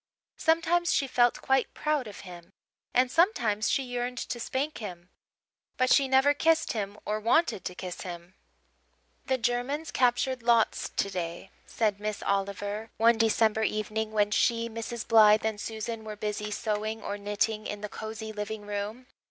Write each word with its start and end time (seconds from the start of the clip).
Sometimes 0.37 0.91
she 0.91 1.05
felt 1.05 1.43
quite 1.43 1.75
proud 1.75 2.07
of 2.07 2.21
him; 2.21 2.53
and 2.91 3.11
sometimes 3.11 3.69
she 3.69 3.83
yearned 3.83 4.17
to 4.17 4.39
spank 4.39 4.79
him. 4.79 5.09
But 5.77 5.93
she 5.93 6.07
never 6.07 6.33
kissed 6.33 6.73
him 6.73 6.97
or 7.05 7.19
wanted 7.19 7.63
to 7.65 7.75
kiss 7.75 8.01
him. 8.01 8.33
"The 9.27 9.37
Germans 9.37 9.91
captured 9.91 10.41
Lodz 10.41 10.89
today," 10.95 11.51
said 11.67 11.99
Miss 11.99 12.23
Oliver, 12.23 12.89
one 12.97 13.19
December 13.19 13.61
evening, 13.61 14.11
when 14.11 14.31
she, 14.31 14.67
Mrs. 14.67 15.07
Blythe, 15.07 15.45
and 15.45 15.61
Susan 15.61 16.03
were 16.03 16.15
busy 16.15 16.49
sewing 16.49 17.03
or 17.03 17.19
knitting 17.19 17.67
in 17.67 17.81
the 17.81 17.87
cosy 17.87 18.31
living 18.33 18.63
room. 18.65 19.05